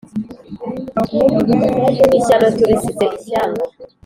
[2.19, 3.63] Ishyano turisize ishyanga